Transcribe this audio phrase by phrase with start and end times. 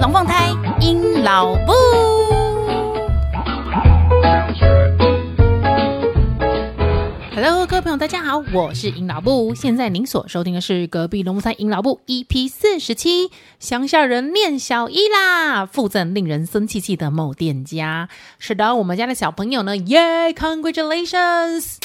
[0.00, 0.48] 龙凤胎
[0.80, 1.72] 阴老布。
[7.34, 9.54] Hello，各位朋友，大家好，我是阴老布。
[9.54, 18.08] 现在您所收听的是隔壁龙凤胎阴老布 EP 四十七，乡下人念小一啦，附赠令人生气气的某店家。
[18.38, 21.76] 是的，我们家的小朋友呢，耶，Congratulations！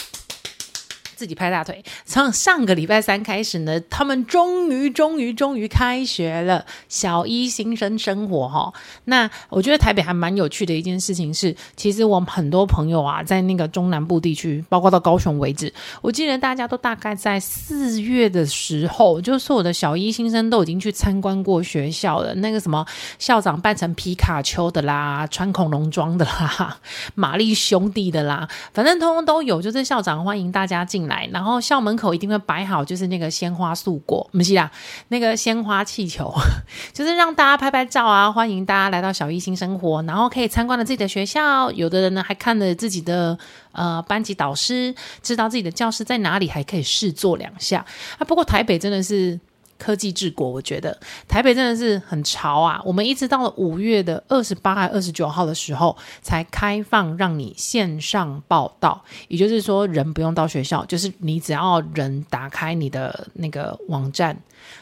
[1.16, 1.84] 自己拍大腿。
[2.06, 8.74] 从上个礼拜三开始呢，他们终于、终于、终于开学了，小一新生生活哈。
[9.06, 22.36] 那我觉得台北还蛮有趣的一件事情是，其实我们很多朋友啊，在那个中南部地区，包括到高雄为止，我记得大家都大概在四月的时候，就是我的小一新生都已经去参观过学校了。
[22.36, 22.86] 那个什么
[23.18, 26.78] 校长扮成皮卡丘的啦，穿恐龙装的啦，
[27.16, 29.56] 玛丽兄弟的啦，反正通通都有。
[29.62, 34.72] 就是校长欢迎大家进来，然后校门口一定会摆好，就是那个鲜花素果，不是啦，
[35.10, 36.34] 那个鲜花气球，
[36.94, 43.38] 就是让大家拍拍照啊，欢迎大家来到小一新生活，然后可以参观了自己的学校，有的人呢还看了自己的
[43.72, 47.86] 呃班级导师，知道自己的教室在哪里，还可以试坐两下
[48.18, 48.26] 啊。
[48.26, 49.40] 不过台北真的是。
[49.78, 52.82] 科技治国，我觉得台北真的是很潮啊！
[52.86, 64.38] 我们一直到了五月的二十八还二十九号的时候，才开放让你线上报到，也就是说，人不用到学校，就是你只要人打开你的那个网站，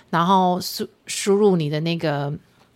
[0.10, 2.32] 然后输输入你的那个，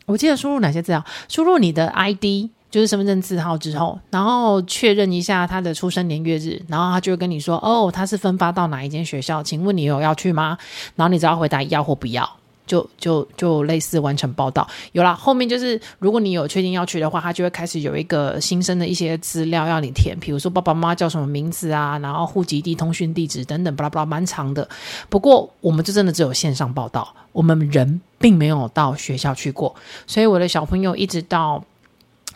[0.05, 1.03] 我记得输入哪些资料？
[1.29, 2.49] 输入你的 ID。
[2.69, 9.41] 就是身份证字号之后，然后确认一下他的出生年月日，然后他就会跟你说：“哦，他是分发到哪一间学校？
[9.41, 10.57] 请问你有要去吗？”
[10.95, 12.29] 然后你只要回答要或不要，
[12.65, 14.67] 就就就类似完成报到。
[14.91, 24.67] 有啦，后面就是如果你有确定要去的话，他就会开始有一个新生的一些资料要你填，比如说爸爸妈妈叫什么名字啊，然后户籍地、通讯地址等等，巴拉巴拉，蛮长的。
[25.07, 29.73] 不过我们就真的只有线上报道，我们人并没有到学校去过，
[30.05, 31.63] 所以我的小朋友一直到。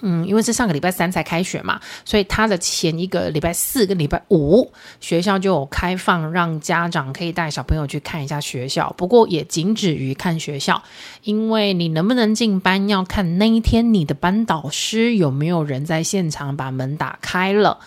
[0.01, 8.94] 嗯，因为是上个礼拜三才开学嘛，所以他的前一个礼拜四跟礼拜五学校就有开放，让家长可以带小朋友去看一下学校。
[8.97, 10.81] 不过也仅止于看学校，
[11.23, 17.79] 因为你能不能进班要看那一天你的班导师有没有人在现场把门打开了。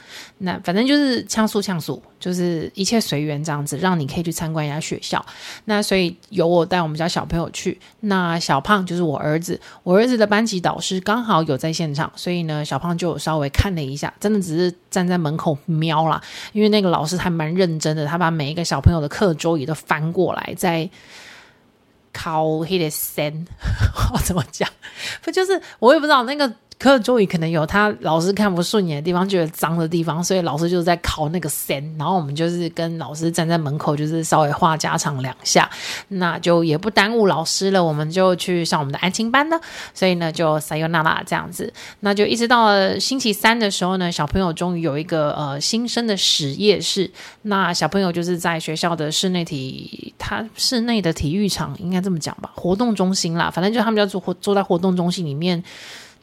[0.45, 5.25] 那反正就是呛速呛速，就是一切随缘这样子，让你可以去参观一下学校。
[5.65, 16.23] 那所以由我带我们家小朋友去，那小胖就是我儿子，我儿子的班级导师刚好有在现场，所以呢，小胖就稍微看了一下，真的只是站在门口瞄啦，
[16.53, 20.89] 因为那个老师还蛮认真的，他把每一个小朋友的课桌椅都翻过来，在
[22.13, 23.47] 考 he 的 sen，
[24.13, 24.69] 我怎么讲？
[25.23, 26.53] 不就是我也不知道那个。
[26.85, 35.71] 课桌椅可能有他老师看不顺眼的地方，觉得脏的地方，所以老师就是在考那个线，然后我们就是跟老师站在门口，就是稍微话家常两下，
[36.09, 39.59] 那就也不耽误老师了，我们就去上我们的安亲班了。
[39.95, 47.11] 所以呢，就撒由那拉这样子，那就一直到了星期三的时候呢，小朋友终于有一个呃新生的实验室。
[47.41, 55.65] 那小朋友就是在学校的室内体，他室内的体育场应该这么讲吧，活动中心啦，反正就他们要坐坐在活动中心里面。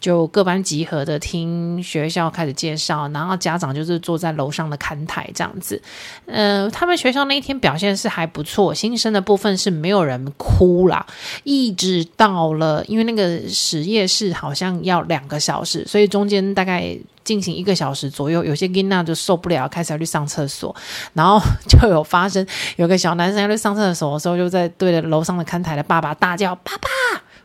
[0.01, 5.79] 就各班集合的听学校开始介绍，然后家长就是坐在楼上的看台这样子。
[6.25, 11.05] 呃，他们学校那一天表现是还不错，新生的部分是没有人哭啦。
[11.43, 20.75] 一直到了，因为那个实验室好像要两个小时，所以中间大概进行一个小时左右，有些囡仔就受不了，开始要去上厕所，
[21.13, 21.39] 然后
[21.69, 22.43] 就有发生，
[22.77, 26.89] 有个小男生要去上厕所的时候，就在对着楼上的看台的爸爸大叫：“爸爸！”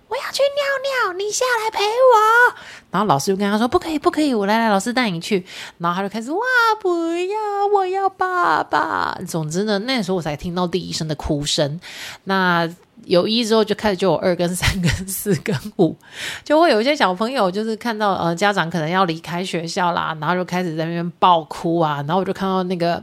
[0.08, 2.54] 我要去尿尿，你下来陪我。
[2.90, 5.44] 然后老师就跟他说：“不可以，不可以，我来来，老师带你去。”
[5.78, 6.40] 然后他就开始哇，
[6.80, 9.18] 不要，我要爸爸。
[9.26, 11.80] 总之呢，那时候我才听到第一声的哭声。
[12.24, 12.68] 那。
[13.06, 15.96] 有一之后就开始就有二跟三跟四跟五，
[16.44, 23.02] 就会有一些小朋友就是看到呃家长可能要离开学校啦，然后就开始在那边爆哭啊，然后我就看到那个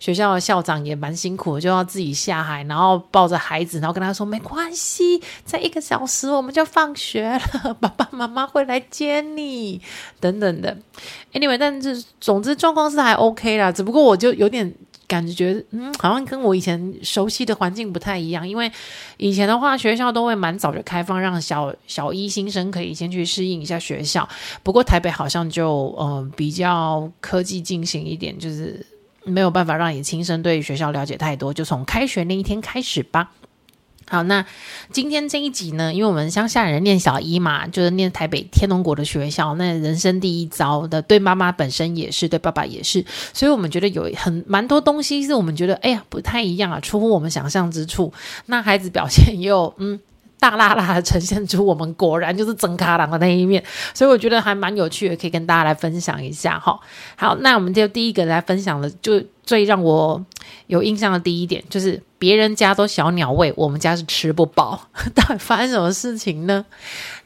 [0.00, 9.80] 学校的校长也蛮辛苦，就要自己下海，然后抱着孩子，然后跟他说没关系，在一个小时我们就放学了，爸爸妈妈会来接你
[10.20, 10.76] 等等的。
[11.32, 14.74] Anyway，但是总之状况是还 OK 啦，只不过我就有点。
[15.06, 18.48] 感觉嗯，好像跟我以前熟悉的环境不太一样。
[18.48, 18.70] 因为
[19.16, 24.28] 以前的话，学校都会蛮早就开放，让小小一新生可以先去适应一下学校。
[24.62, 28.84] 不过台北好像就嗯、呃、比较科技进行一点，就是
[29.24, 31.52] 没有办法让你亲身对学校了解太多。
[31.52, 33.30] 就从开学那一天开始吧。
[34.08, 34.44] 好，那
[34.92, 48.12] 今天这一集呢，因为我们乡下人念小一嘛，就是念台北天龙国的学校，那人生第一遭的，对妈妈本身也是，对爸爸也是，所以我们觉得有很蛮多东西是我们觉得，哎呀，不太一样啊，出乎我们想象之处。
[48.46, 50.00] 那孩子表现也有，嗯。
[50.40, 53.64] 大啦啦的呈现出我们果然就是真咖郎的那一面，
[53.94, 56.78] 所以我觉得还蛮有趣的，可以跟大家来分享一下哈。
[57.16, 59.22] 好，那我们就第一个来分享的就。
[59.44, 60.24] 最让我
[60.66, 64.88] 有印象的第一点就是，别人家都小鸟胃，我们家是吃不饱。
[65.14, 66.64] 到底发生什么事情呢？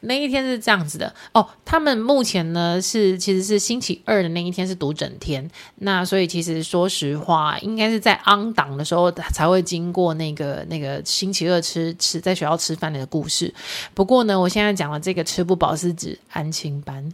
[0.01, 13.53] 那一天是这样子的哦，他们目前呢是其实是星期二的那一天是读整天，那所以其实说实话，应该是在 on 档的时候才会经过那个那个星期二吃吃在学校吃饭的故事。
[13.93, 17.09] 不过呢，我现在讲的这个吃不饱是指安亲班。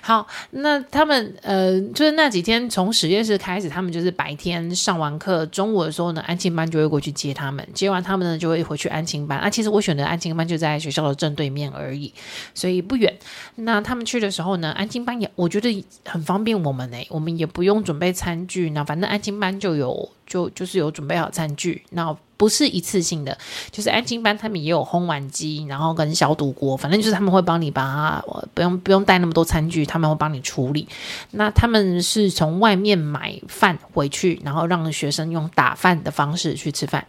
[0.00, 9.38] 好，那他们呃，就是那几天从实验室开始，他们就是白天上完课，中午的时候呢，安亲班就会过去接他们，接完他们呢，就会回去安亲班。
[9.38, 12.12] 啊，其实我选的安亲班就在学校的正对面而已，
[12.54, 13.12] 所以不远。
[13.56, 20.10] 那他们去的时候呢，安亲班也我觉得很方便我们呢，我们也不用准备餐具，那反正安亲班就有。
[20.26, 23.36] 就就是有准备好餐具，那不是一次性的，
[23.70, 28.24] 就是安亲班他们也有烘碗机，然后跟消毒锅，反正就是他们会帮你把它，
[28.54, 30.88] 不用不用带那么多餐具，他们会帮你处理。
[31.30, 37.06] 那他们是从外面买饭回去，然后让学生用打饭的方式去吃饭。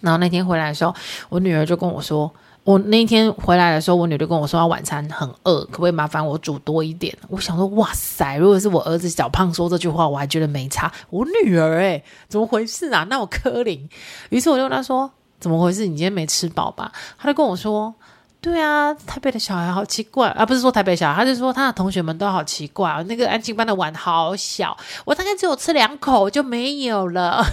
[0.00, 0.94] 然后那天回来的时候，
[1.28, 2.32] 我女儿就跟我说。
[2.64, 7.14] 我那天回来的时候，我女儿跟我说她晚餐很饿，可不可以麻烦我煮多一点？
[7.28, 10.90] 我想说，哇塞，如果是我儿子小胖说这句话，我还觉得没差。
[11.10, 13.06] 我女儿诶，怎么回事啊？
[13.10, 13.86] 那我柯林。
[14.30, 15.82] 于是我就跟她说，怎么回事？
[15.82, 16.90] 你今天没吃饱吧？
[17.18, 17.94] 她就跟我说，
[18.40, 23.02] 对啊，台北的小孩好奇怪啊，不是说台北小孩，他是说他的同学们都好奇怪啊。
[23.02, 24.74] 那个安静班的碗好小，
[25.04, 27.44] 我大概只有吃两口就没有了。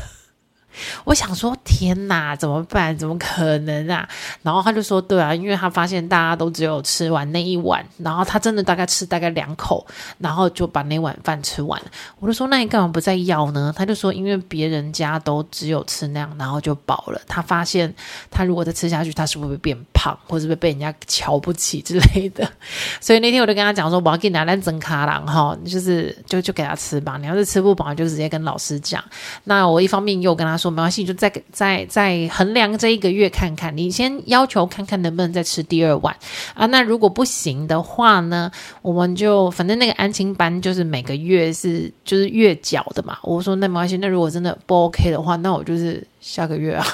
[1.03, 2.97] 我想说，天哪，怎么办？
[2.97, 4.07] 怎么可能啊？
[4.41, 9.85] 然后他就说，对啊，因为他发现大家都只有吃完那一碗，然后他真的大概吃大概两口，
[10.17, 11.87] 然后就把那碗饭吃完了。
[12.19, 13.73] 我就说，那你干嘛不再要呢？
[13.75, 17.19] 他就说，因为别人家都只有吃那样，然后就饱了。
[17.27, 17.93] 他发现，
[18.29, 22.49] 他如果再吃下去，他是不是会变胖，或者是不是被人家瞧不起之类的？
[23.01, 27.17] 所以那天我就跟他讲说，我要给你拿来蒸咖郎哈，就是就就给他吃吧。
[27.19, 29.03] 你要是吃不饱，就直接跟老师讲。
[29.43, 30.60] 那我一方面又跟他。
[30.61, 33.75] 说没关系，就再再再衡量这一个月看看。
[33.75, 36.15] 你先要求看看能不能再吃第二碗
[36.53, 36.67] 啊？
[36.67, 38.51] 那如果不行的话呢？
[38.81, 43.17] 我们就反正那个安亲班就是每个月是就是月缴的嘛。
[43.23, 46.85] 我说那没关系，那如果真的不 OK 的话，那我就是下个月啊，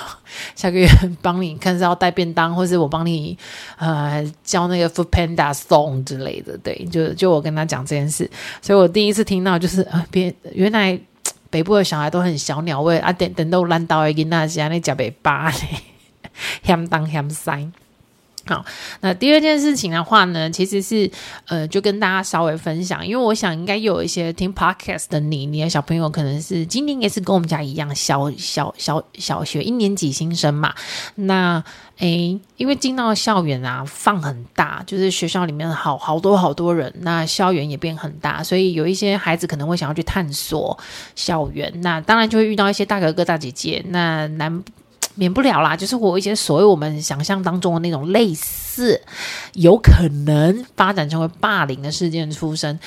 [0.56, 0.88] 下个月
[1.22, 3.38] 帮你看是要带便当，或是我帮你
[3.78, 6.58] 呃交那个 Food Panda 送之类的。
[6.60, 8.30] 对，就就我跟他讲这件事，
[8.62, 10.98] 所以我第一次听到就是啊，别原来。
[11.50, 15.52] 北部的小孩都很小鸟胃啊，等等到烂到的囡仔是那吃袂饱呢，
[16.64, 17.72] 嫌东嫌西。
[18.46, 18.64] 好，
[19.02, 21.12] 那第二件事情的话呢，其实是
[21.48, 30.74] 呃，就跟大家稍微分享，因为我想应该有一些听 podcast 的你，你的小朋友可能是今年也是跟我们家一样，小小小小学一年级新生嘛。
[31.16, 31.62] 那
[31.98, 40.78] 诶，因为进到校园啊，放很大，就是学校里面好好多好多人，那校园也变很大，所以有一些孩子可能会想要去探索
[41.16, 44.64] 校园，那当然就会遇到一些大哥哥大姐姐，那难。
[45.20, 48.46] 免不了啦，就是我一些所谓我们想象当中的那种类似，
[49.54, 52.78] 有可能发展成为霸凌的事件出生，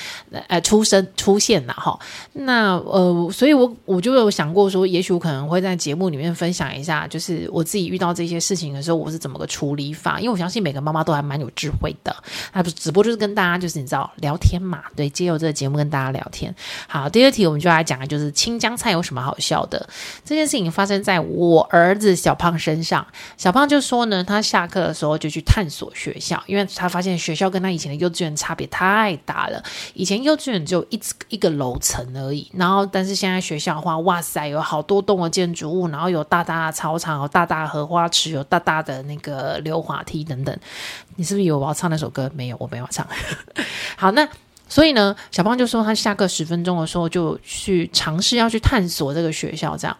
[0.47, 1.99] 呃，出生出现了哈。
[2.33, 10.19] 那呃，所以我我就有想过说，也许我可能会在节目里面分享一下，就是我自己遇到这些事情的时候，我是怎么个处理法。
[10.19, 12.15] 因为我相信每个妈妈都还蛮有智慧的，
[12.53, 16.53] 那不只不过就是跟大家就是你知道聊天嘛，对，借由这个节目跟大家聊天。
[16.87, 19.89] 好，第二题我们就来讲就是青江菜有什么好笑的？
[20.23, 22.11] 这件事情发生在我儿子。
[22.21, 29.63] 小胖身上，小胖就说呢，他下课的时候就去探索所学校，因为他发现学校跟他以前的幼稚园差别太大了。
[29.95, 40.55] 以前幼稚园只有一一个楼层而已，然后但是现在学校的话，哇塞，有好多栋的建筑物，然后有大大的操场，有大大的荷花池，有大大的那个溜滑梯等等。
[41.15, 42.31] 你是不是有我要唱那首歌？
[42.35, 43.07] 没有，我没有唱。
[43.97, 44.27] 好，那
[44.69, 49.97] 所以呢，小胖就说他下课十分钟的时候就去尝试要去探索这个学校，这样。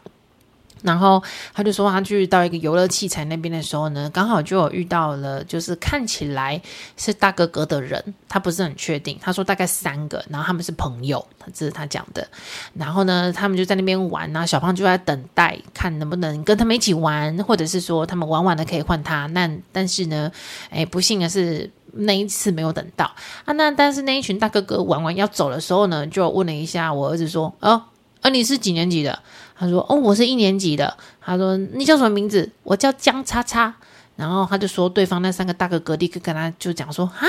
[0.84, 1.22] 然后
[1.54, 6.62] 他就说，他去到一个游乐器材那边的时候呢，刚好就有遇到了，就是看起来
[6.98, 9.18] 是大哥哥的人，他不是很确定。
[9.22, 12.28] 他说大概三个，然后他们是朋友，这是他讲的。
[12.74, 19.28] 然后呢，他们就在那边玩，然后小胖就在等待，看能不能跟他们一起玩，或者是说他们玩完了可以换他。
[19.28, 20.32] 那但是呢，
[20.70, 23.06] 哎，不幸的是那一次没有等到
[23.46, 23.54] 啊。
[23.54, 27.84] 那但是那一群大哥哥玩完要走的时候呢，就问了一下我儿子说：“哦，
[28.22, 29.20] 啊你是几年级的？”
[29.62, 33.76] 他说：“哦，我是一年级的。”他说：“你叫什么名字？”我叫江叉叉。
[34.16, 37.28] 然后他就说：“对方那三个大哥哥立刻跟他就讲说：‘啊，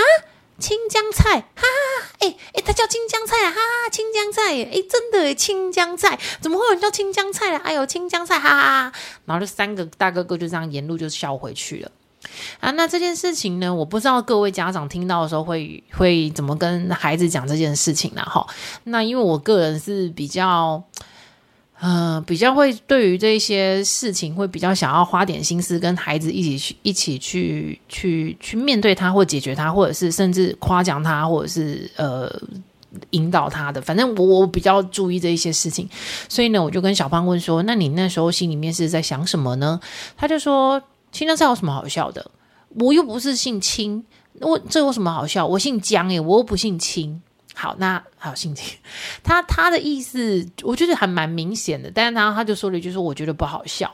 [0.59, 7.61] 青江菜，哈哈，哎哎，他叫青江菜啊，哈哈，青江菜，哎，真的，青江菜，怎么会有人叫青江菜啊？
[7.65, 8.93] 哎呦，青江菜，哈哈。’
[9.27, 11.91] 然后这三个大哥哥就这样沿路就笑回去了。
[12.61, 18.23] 啊，那这件事情呢，我不知道各位家长听到的时候会会怎么跟孩子讲这件事情呢？
[18.23, 18.47] 哈，
[18.85, 20.83] 那因为我个人是比较，
[21.83, 32.33] 呃，比较会对于这些事情会比较想要花点心思跟孩子一起去一起去去去面对他或解决他，或者是甚至夸奖他，或者是呃
[33.11, 33.83] 引导他的。
[33.83, 35.89] 反正我我比较注意这一些事情，
[36.29, 39.81] 所以呢，我就跟小胖问说：“那你那时候心里面是在想什么呢？”
[40.17, 40.81] 他就说。
[41.13, 42.31] 清江菜有什么好笑的？
[42.71, 44.03] 我又不是姓清，
[44.41, 45.47] 我这有什么好笑？
[45.47, 47.21] 我姓江耶，我又不姓清。
[47.55, 48.79] 好，那好，心情。
[49.23, 53.93] 他他的意思，我觉得还蛮明显的，但是他他就说了一句说，我觉得不好笑。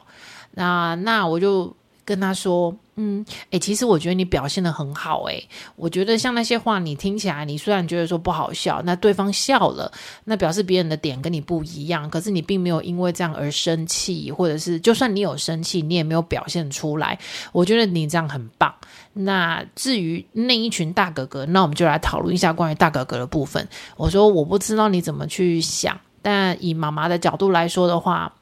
[0.52, 1.76] 那那我就
[2.08, 2.74] 跟他说。
[3.00, 9.92] 嗯，诶，其实我觉得你表现得很好，诶，我觉得像那些话，你听起来，你虽然觉得说不好笑，那对方笑了，
[10.24, 17.16] 那表示别人的点跟你不一样，可是你并没有因为这样而生气，或者是就算你有生气，你也没有表现出来。
[17.52, 18.74] 我觉得你这样很棒。
[19.12, 23.64] 那至于那一群大哥哥，那我们就来讨论一下关于大哥哥的部分。
[23.96, 28.34] 我说我不知道你怎么去想，但以妈妈的角度来说的话。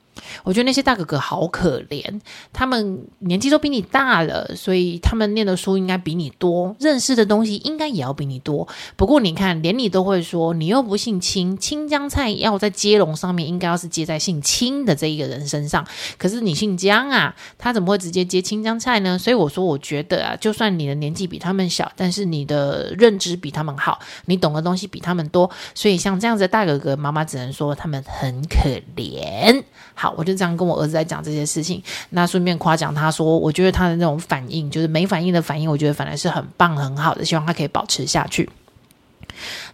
[0.45, 2.21] 我觉得那些大哥哥好可怜，
[2.53, 8.67] 他们年纪都比你大了，所以他们念的书应该比你多，认识的东西应该也要比你多。
[8.97, 15.87] 不过你看，连你都会说，你又不姓青，青江菜要在接龙上面，应该要是接在姓青的这一个人身上。
[16.19, 19.19] 可是你姓江啊，他怎么会直接接青江菜呢？
[19.19, 29.63] 所以我说，我觉得啊，就算你的年纪比他们小，但是你的认知比他们好，你懂的东西比他们多，所以像这样子的大哥哥，妈妈只能说他们很可怜。
[29.95, 38.49] 好，我就这样跟我儿子在讲这些事情，那顺便夸奖他说，我觉得他的那种反应，就是没反应的反应，我觉得反而是很棒很好的，希望他可以保持下去。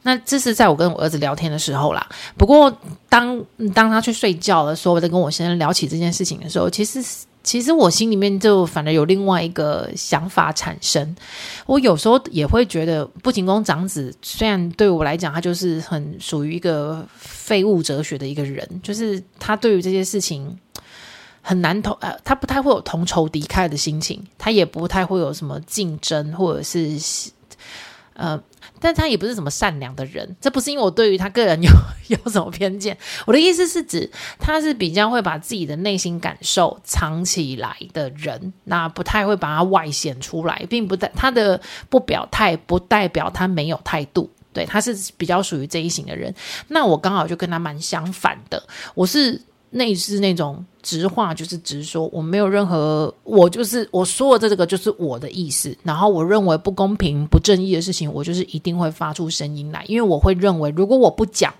[0.02, 2.06] 那这是在我跟我儿子聊天的时候啦。
[2.36, 2.74] 不过
[3.08, 7.04] 当当他去睡觉的时候，我在跟我先生聊起这件事情的时候，其实。
[7.44, 11.16] 其实我心里面就反而有另外一个想法产生，
[11.66, 17.04] 我有时候也会觉得，不仅公长子虽然对我来讲，他就是很属于一个
[17.52, 20.58] 废物哲学的一个人，就是他对于这些事情
[21.42, 26.98] 很难同呃，他不太会有同仇敌忾的心情，他也不太会有什么竞争或者是
[28.14, 28.42] 呃。
[28.80, 31.70] 但他也不是什么善良的人，这不是因为我对于他个人有
[32.08, 32.96] 有什么偏见。
[33.26, 44.30] 我的意思是指，他是比较会把自己的内心感受藏起来的人，那不太会把它外显出来，并不代他的不表态不代表他没有态度。
[44.52, 46.34] 对，他是比较属于这一型的人。
[46.68, 48.62] 那我刚好就跟他蛮相反的，
[48.94, 49.40] 我是。
[49.74, 55.74] 那是那种直话，就是直说，我没有任何，我就是我说的这个就是我的意思。
[55.82, 61.54] 然后我认为不公平、不正义的事情，我就是一定会发出声音来，因为我会认为，如果我不讲，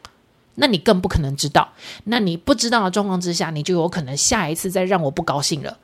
[0.56, 1.66] 那你更不可能知道。
[2.04, 5.78] 那你不知道的状况之下，你就有可能下一次再让我不高兴了。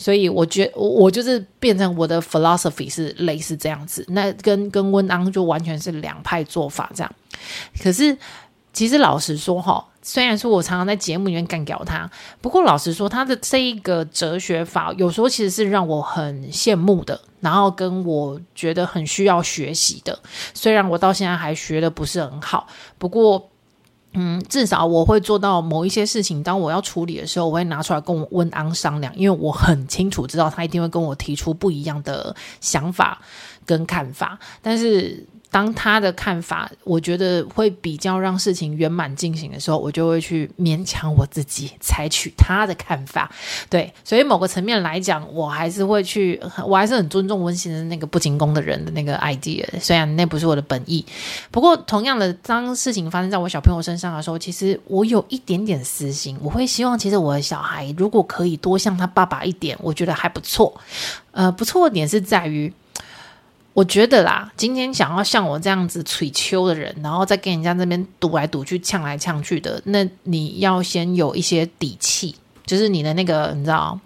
[0.00, 7.12] 所以我觉我我就是变成我的 philosophy 是类似这样子，那跟跟温安就完全是两派做法这样。
[7.82, 8.16] 可是
[8.72, 9.86] 其实老实说哈。
[10.02, 20.18] 虽然说我常常在节目里面干掉他，不过老实说，他的这一个哲学法，有时候其实是让我很羡慕的，然后跟我觉得很需要学习的。
[20.54, 22.66] 虽然我到现在还学的不是很好，
[22.96, 23.49] 不过，
[24.12, 26.42] 嗯，至少我会做到某一些事情。
[26.42, 33.20] 当我要处理的时候，我会拿出来跟我温安商量，因为我很清楚知道他一定会跟我提出不一样的想法
[33.64, 35.26] 跟看法，但是。
[35.50, 43.28] 当他的看法，我觉得会比较让事情圆满进行的时候，我就会去勉强我自己采取他的看法。
[43.68, 51.04] 对，所以某个层面来讲，我还是会去，我还是很尊重温馨的那个不进攻的人的那个 idea，虽然那不是我的本意。
[51.50, 60.80] 不过，同样的，当事情发生在我小朋友身上的时候，其实我有一点点私心，我会希望，其实我的小孩如果可以多像他爸爸一点，我觉得还不错。
[61.32, 62.72] 呃，不错的点是在于。
[63.80, 73.98] 我觉得啦，今天想要像我这样子吹秋的人，然后再跟人家那边赌来赌去、呛来呛去的，那你要先有一些底气，就是你的那个，你知道。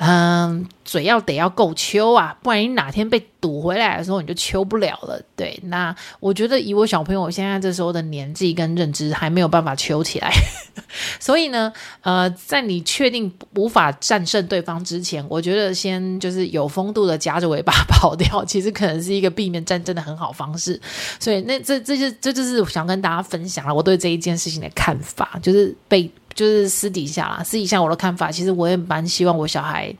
[0.00, 5.20] 嗯，嘴要得要够秋啊，不然你哪天被堵回来的时候，你就秋不了了。
[5.34, 10.32] 对，那我觉得以我小朋友现在这时候的年纪跟认知，还没有办法秋起来。
[11.18, 20.80] 所以呢，呃，在你确定无法战胜对方之前，我觉得先就是有风度的夹着尾巴跑掉，其实可能是一个避免战争的很好方式。
[21.18, 26.08] 所以，那这这就这就是想跟大家分享了我对这一件事情的看法，就是被。
[26.38, 29.92] 就是私底下啦，私底下我的看法，其实我也蛮希望我小孩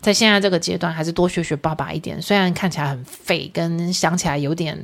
[0.00, 2.22] 在现在这个阶段还是多学学爸爸一点。
[2.22, 4.82] 虽然看起来很废，跟想起来有点，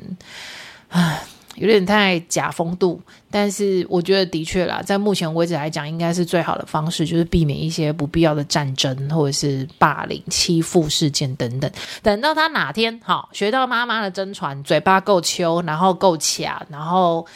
[0.91, 1.23] 唉，
[1.59, 3.01] 有点太假风度，
[3.31, 11.71] 但是我觉得的确啦，在目前为止来讲，应该是最好的方式，就是避免一些不必要的战争或者是霸凌、欺负事件等等。
[12.03, 17.27] 等到他哪天好学到妈妈的真传，嘴巴够秋，然后够卡，然后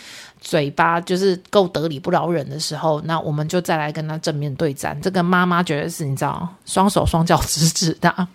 [0.41, 4.99] 嘴巴就是够得理不饶人的时候，那我们就再来跟他正面对战。
[5.01, 8.29] 这个妈妈绝对是你知道，双手双脚直直的。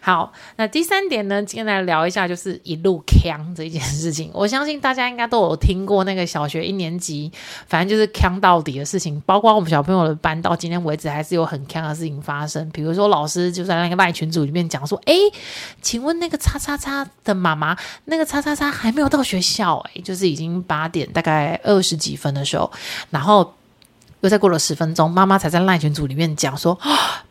[0.00, 4.30] 好，那第三点呢，今天来聊一下，就是一路呛这一件事情。
[4.34, 7.30] 我相信大家应该都有听过那个小学一年级，
[7.66, 9.20] 反正就是呛到底的事情。
[9.24, 12.68] 包括我们小朋友的班，到今天为止还是有很呛的事情发生。
[12.70, 15.16] 比如说，老师就在那个赖群组里面讲说：“诶，
[15.80, 22.70] 请问那个叉叉叉的妈妈，那个叉叉叉还没有到学校，诶，就是已经八点大概二十几分的时候，
[23.10, 23.54] 然后。”
[24.24, 26.78] 又再过了十分钟，妈妈才在赖群组里面讲说：“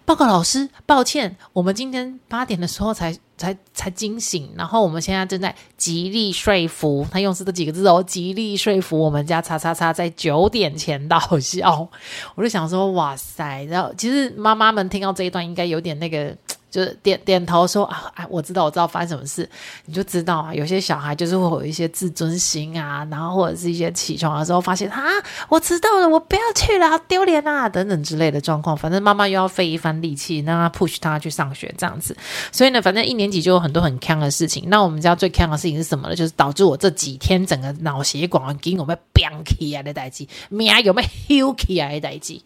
[0.06, 11.90] 报告老师，抱歉，我们今天八点的时候才才才惊醒，然后我们现在正在极力说服他，用是这几个字哦，极力说服我们家叉叉叉在九点前到校。”
[12.36, 16.38] 我就想说：“哇塞！”然后其实妈妈们听到这一段，应该有点那个。
[16.74, 19.48] 就是点点头说啊，哎，我知道，我知道发生什么事，
[19.86, 20.52] 你就知道啊。
[20.52, 25.04] 有些小孩就是会有一些自尊心啊，然后或者是一些起床的时候发现啊，
[25.50, 28.76] 我知道了，我不要去了，好丢脸啊，等等之类的状况。
[28.76, 32.18] 反正妈妈又要费一番力气，让他 push 他去上学这样子。
[32.52, 34.64] 所以呢，反正一年级就有很多很锵的事情。
[34.66, 36.16] 那我们家最锵的事情是什么呢？
[36.16, 42.42] 就是导致我这几天整个脑血管给我们绷起来的代志，命有没有起来的代志。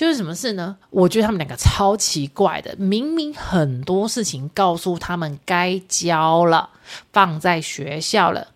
[0.00, 0.78] 就是什么事呢？
[0.88, 6.70] 我觉得他们两个超奇怪的，明明很多事情告诉他们该交了，
[7.12, 8.48] 放在学校了，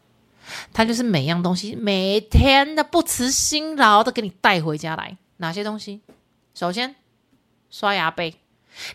[0.73, 5.19] 他就是每样东西每天的不辞辛劳的给你带回家来。
[5.37, 6.01] 哪些东西？
[6.55, 6.97] 首先，
[7.69, 8.37] 刷牙杯。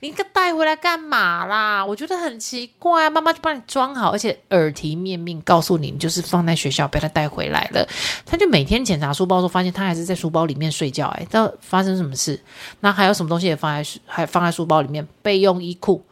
[0.02, 1.86] 你个带回来干嘛啦？
[1.86, 7.88] 我觉得很奇怪，妈妈就帮你装好，而且耳提面命告诉你，你就是放在学校，被他带回来了。
[8.26, 11.08] 他就每天检查书包的时候，发现他还是在书包里面睡觉。
[11.08, 12.42] 哎，到发生什么事？
[12.82, 15.08] 那还有什么东西也放在还放在书包里面？
[15.22, 16.06] 备用衣裤，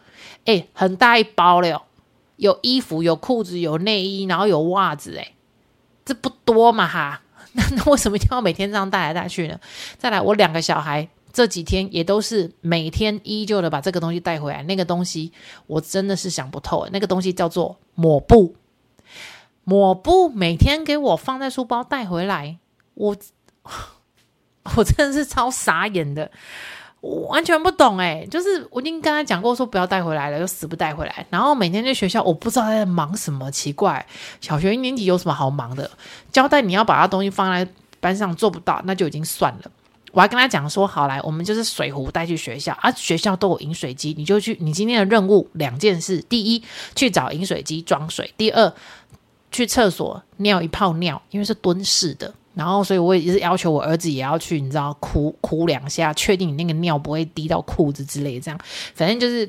[0.46, 1.82] 哎，很大一包了哟，
[2.38, 5.34] 有衣服，有裤子，有内衣，然后有袜子，哎，
[6.06, 7.22] 这不多嘛哈？
[7.54, 9.60] 那 那为什么一定要每天这样带来带去呢？
[9.98, 11.10] 再来，我两个小孩。
[11.38, 14.64] 这几天也都是每天依旧的把这个东西带回来。
[14.64, 15.32] 那个东西
[15.68, 16.88] 我真的是想不透。
[16.92, 18.56] 那个东西叫做抹布，
[19.64, 22.58] 抹布每天给我放在书包带回来，
[22.96, 23.16] 我
[24.76, 26.32] 我真的是超傻眼的，
[27.02, 31.24] 我完全不懂诶，就是我已经跟他讲过说不要带回来了，又死不带回来。
[31.30, 34.04] 然后每天在学校，我不知道他在忙什么，奇怪。
[34.42, 35.88] 小学一年级有什么好忙的？
[36.32, 39.72] 交代你要把他东西放在班上做不到，那就已经算了。
[40.18, 44.58] 我还跟他讲说，好来，我们就是水壶带去学校，啊，学校都有饮水机，你就去。
[44.60, 46.64] 你今天的任务两件事：第一，
[46.96, 48.74] 去找饮水机装水；第二，
[49.52, 52.34] 去厕所尿一泡尿，因为是蹲式的。
[52.56, 58.60] 然后，所以我也是要求我儿子也要去，你知道，哭哭两下，确定你那个尿不会滴到裤子之类的，这样，
[58.96, 59.48] 反正就是。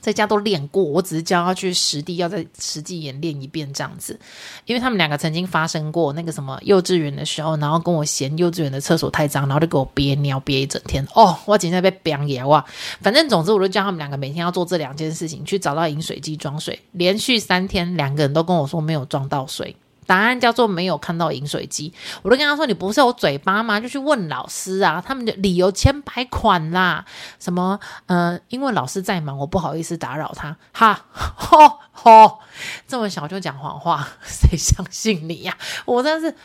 [0.00, 4.18] 在家都练过，我只是教他去实地，要在实际演练一遍这样子。
[4.64, 11.06] 因为他们两个曾经发生过那个什么幼稚园的时候，然后跟我嫌幼稚园的厕所太脏，然后就给我憋尿憋一整天。
[11.14, 12.64] 哦，我今天被飙野哇！
[13.00, 16.78] 反正总之，我就叫他们两个每天要做这两件事情，去找到饮水机装水。
[16.92, 19.76] 连续三天，两个人都跟我说没有装到水。
[20.10, 23.78] 答案叫做没有看到饮水机，我都跟他说，你不是有嘴巴吗？
[23.78, 27.04] 就去问老师啊，他们的理由千百款啦，
[27.38, 32.40] 什么呃，因为老师在忙，我不好意思打扰他，哈，吼吼，
[32.88, 35.56] 这么小就讲谎话， 谁相信你呀？
[35.84, 36.36] 我真的是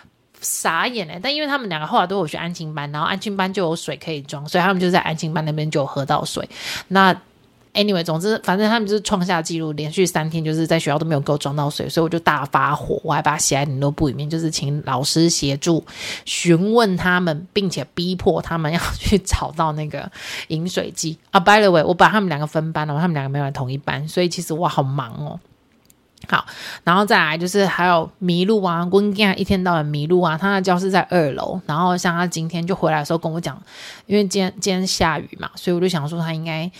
[0.41, 1.19] 傻眼哎！
[1.19, 6.47] 但因为他们两个后来都有去安亲班，然后安亲班就有水可以装，所以他们就在安亲班那边就喝到水。
[6.89, 7.19] 那
[7.75, 15.83] Anyway，总之，反正他们就是创下纪录，连续三天就是在学校都没有给我装到水，所以我就大发火，我还把它写在联络簿里面，就是请老师协助
[16.23, 20.09] 询问他们，并且逼迫他们要去找到那个
[20.47, 21.39] 饮水机 啊。
[21.41, 25.37] By the way，我把他们两个分班了，他们两个没有来同一班，所以其实我好忙哦。
[26.29, 26.45] 好，
[26.85, 33.61] 然后再来就是还有迷路啊，温健一天到晚迷路啊，他的教室在二楼，然后像他今天就回来的时候跟我讲，
[34.05, 36.71] 因为今天今天下雨嘛，所以我就想说他应该。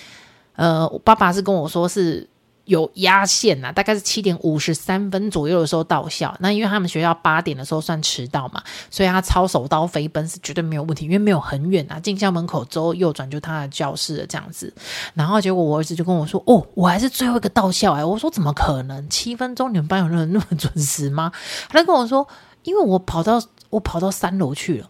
[0.55, 2.27] 呃，我爸爸是跟我说是
[2.65, 6.35] 有压线呐，大概是七点五十三分左右的时候到校。
[6.39, 14.73] 那因为他们学校八点的时候算迟到嘛，所以他抄手刀飞奔是绝对没有问题，因为没有很远啊，进校门口之后右转就他的教室了这样子。
[15.13, 19.07] 然后结果我儿子就跟我说：“哦，我还是最后一个到校哎。”我说：“怎么可能？
[19.09, 21.31] 七分钟你们班有人那么准时吗？”
[21.69, 22.27] 他跟我说
[22.63, 23.39] ：“因为我跑到
[23.69, 24.89] 我跑到三楼去了。”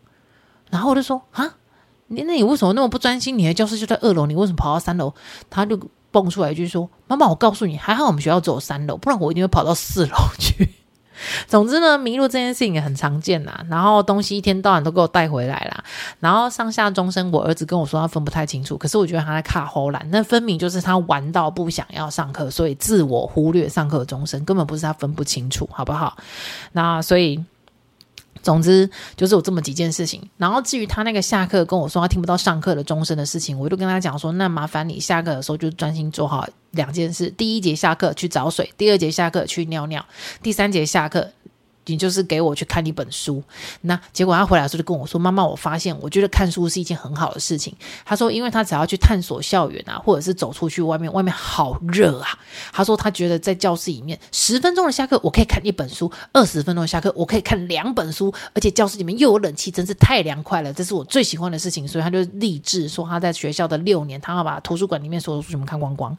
[0.71, 1.56] 然后我就说：“啊。”
[2.07, 3.37] 你那你为什么那么不专心？
[3.37, 5.13] 你的教室就在二楼，你为什么跑到三楼？
[5.49, 5.79] 他就
[6.11, 10.69] 蹦出来一句说：“妈妈，我告诉你，还好我们学校只有三楼，不然我一定会跑到四楼去。”
[11.47, 13.59] 总之呢，迷路这件事情也很常见呐。
[13.69, 15.83] 然后东西一天到晚都给我带回来啦。
[16.19, 26.17] 然后上下钟声，我儿子跟我说他分不太清楚，可是我觉得他在卡后栏，那分明就是他玩到不想要上课，所以自我忽略上课的钟声，根本不是他分不清楚，好不好？
[26.73, 27.43] 那所以。
[28.45, 40.05] 总之就是有这么几件事情，然后至于他那个下课跟我说他听不到上课的钟声的事情，我就跟他讲说，那麻烦你下课的时候就专心做好两件事：第一节下课去找水，第二节下课去尿尿，
[40.43, 41.27] 第三节下课。
[41.88, 43.43] 你就是给我去看一本书，
[43.82, 52.30] 那结果他回来的时候就跟我说：“妈妈，我发现我觉得看书是一件很好的事情。”他说：“因为他只要去探索校园啊，或者是走出去外面，外面好热啊。”
[52.74, 60.74] 他说：“他觉得在教室里面十分钟的下课，我可以看一本书；二十分钟的下课，我可以看两本书，而且教室里面又有冷气，真是太凉快了。
[60.74, 66.17] 这是我最喜欢的事情。”所以他就立志说他在学校的六年，他要把图书馆里面所有书全部看光光。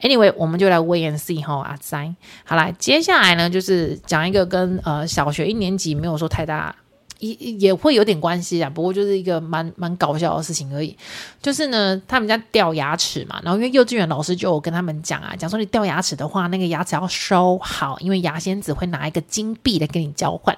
[0.00, 2.12] Anyway，我们就来 wait and see 哈，阿塞。
[2.44, 4.95] 好来，接下来呢就是讲一个跟呃。
[4.96, 6.74] 呃，小学一年级没有说太大，
[7.18, 8.70] 也也会有点关系啊。
[8.70, 10.96] 不过就是一个蛮蛮搞笑的事情而已。
[11.42, 20.56] 就是呢，他们家掉牙齿嘛，然后因为幼稚园老师就跟他们讲啊，讲说你掉牙齿的话，那个牙齿要收好，因为牙仙子会拿一个金币来跟你交换。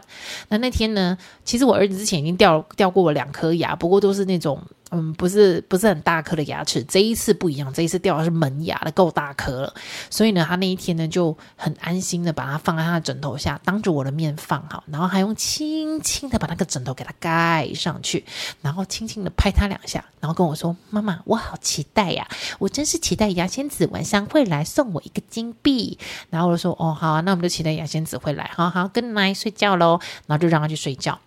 [0.50, 4.62] 那那天呢，其实我儿子之前已经掉掉过了两颗牙，不过都是那种。
[4.90, 9.74] 嗯，不是不是很大颗的牙齿，这一次不一样，这一次掉的是门牙的，够大颗了。
[10.08, 18.24] 所以呢，他那一天呢就很安心的把它放在他的枕头下，当着我的面放好，然后还用轻轻的把那个枕头给他盖上去，
[18.62, 22.26] 然后轻轻的拍他两下，然后跟我说：“妈妈，我好期待呀，
[22.58, 25.98] 我真是期待牙仙子晚上会来送我一个金币。”
[26.30, 31.18] 然后我就说：“哦，好啊，那我们就期待牙仙子会来，好好跟奶睡觉喽。”然后就让他去睡觉。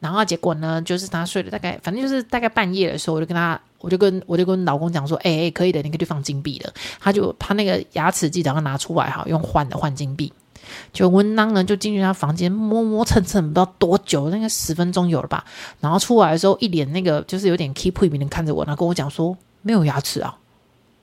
[0.00, 6.72] 然后结果呢，就是他睡了大概，反正就是大概半夜的时候，我就跟他，我就跟我就跟老公讲说，哎哎，可以的，你可以去放金币了。
[7.00, 10.32] 他就他那个牙齿记得要拿出来哈，用换的换金币。
[10.92, 15.44] 就温当呢，就进去他房间摸摸蹭蹭，不知道多久，那个十分钟有了吧。
[15.80, 20.36] 然后出来的时候，一脸那个就是有点 keep 一脸看着我，然后跟我讲说没有牙齿啊。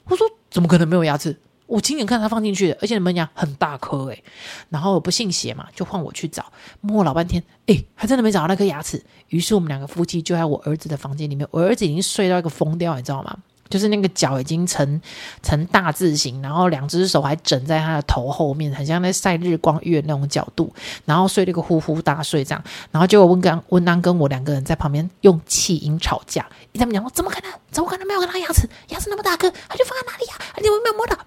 [0.06, 1.38] 我说怎么可能没有牙齿？
[1.74, 4.24] 我亲眼看他放进去的，而且你们讲很大颗诶，
[4.70, 6.46] 然后我不信邪嘛，就换我去找，
[6.82, 9.04] 摸老半天，诶，还真的没找到那颗牙齿。
[9.30, 13.36] 于是我们两个夫妻就在我儿子的房间里面，我儿子已经睡到一个疯掉，你知道吗？
[13.74, 15.02] 就是那个脚已经成
[15.42, 20.72] 成大字形，然后两只手还枕在他的头后面，很像在晒日光浴那种角度，
[21.06, 22.64] 然后睡了一个呼呼大睡这样。
[22.92, 27.52] 然后结果温刚温当跟我两个人在旁边用气音吵架，他们讲说怎么可能？
[27.72, 28.70] 怎么可能没有看到牙齿？
[28.90, 30.36] 牙齿那么大颗，他就放在哪里呀？
[30.56, 31.18] 而且我没有摸到，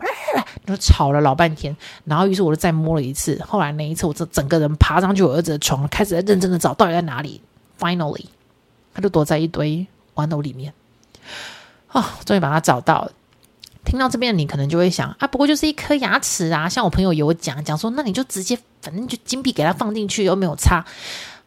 [0.65, 1.77] 然后吵了老半天。
[2.05, 7.41] 然后于是我就再摸了一次，后来那一次我就整个人爬上去我儿子的床，开始在认真的找到底在哪里。
[7.81, 8.27] Finally，
[8.95, 10.73] 他就躲在一堆玩偶里面。
[11.97, 13.13] 哦，终于把它找到了。
[13.87, 16.69] 听到这边，你可能就会想啊，不过就是一颗牙齿啊。
[16.69, 20.85] 像我朋友有讲讲说，那你就直接，反正就金币给他放进去，又没有差。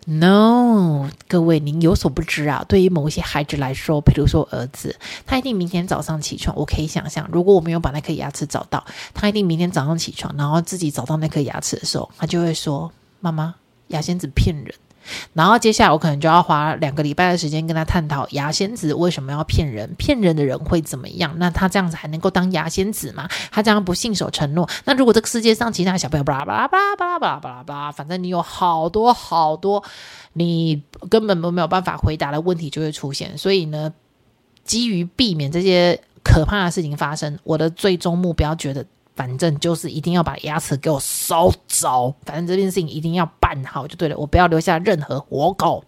[0.06, 2.66] No，各位您有所不知啊。
[2.68, 8.84] 对于某一些孩子来说，比如说儿子，他一定明天早上起床，我可以想象，如果我没有把那颗牙齿找到，
[9.14, 13.54] 他一定明天早上起床，然后自己找到那颗牙齿的时候，他就会说：“妈妈，
[13.88, 14.74] 牙仙子骗人。”
[15.34, 21.34] 然后接下来我可能就要花两个礼拜的时间跟他探讨牙仙子为什么要骗人，骗人的人会怎么样？
[21.38, 23.28] 那他这样子还能够当牙仙子吗？
[23.52, 29.84] 他这样不信守承诺，那如果这个世界上其他小朋友巴拉巴拉巴拉巴拉巴拉巴拉巴拉，反正你有好多好多
[30.34, 33.38] 你根本都没有办法回答的问题就会出现。
[33.38, 33.94] 所以呢，
[34.64, 38.86] 基于避免这些可怕的事情发生，我的最终目标觉得。
[39.20, 45.84] 反正就是一定要把牙齿给我收走，反正这件事情一定要办好就对了，我不要留下任何活口，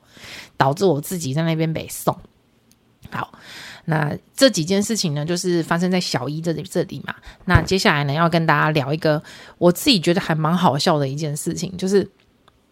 [0.58, 2.14] 导致我自己在那边被送。
[3.10, 3.32] 好，
[3.86, 7.16] 那这几件事情呢，就是发生在小一这里这里嘛。
[7.46, 9.24] 那接下来呢，要跟大家聊一个
[9.58, 12.06] 我自己觉得还蛮好笑的一件事情，就是，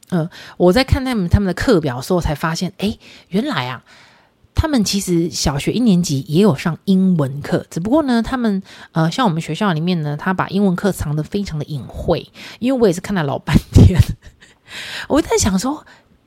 [0.09, 2.97] 嗯、我在看他们他们的课表的时候，才发现，哎，
[3.29, 3.81] 原来啊。
[4.61, 12.29] 他们其实小学一年级也有上英文课，只不过呢，他们呃，像我们学校里面呢，他把英文课藏得非常的隐晦。
[12.59, 13.97] 因为我也是看了老半天，
[15.07, 15.85] 我在想说，